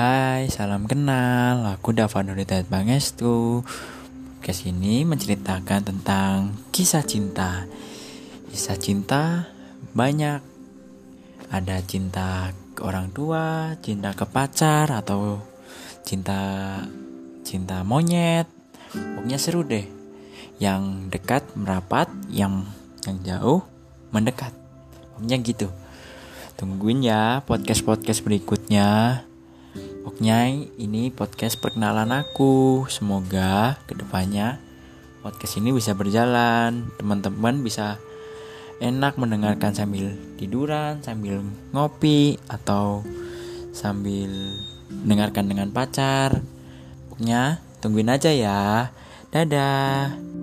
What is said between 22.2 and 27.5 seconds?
yang yang jauh mendekat. Pokoknya gitu. Tungguin ya